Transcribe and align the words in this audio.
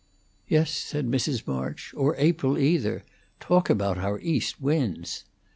"Yes," 0.47 0.71
said 0.71 1.05
Mrs. 1.05 1.45
March, 1.45 1.93
"or 1.95 2.15
April, 2.17 2.57
either: 2.57 3.03
Talk 3.39 3.69
about 3.69 3.99
our 3.99 4.19
east 4.21 4.59
winds!" 4.59 5.25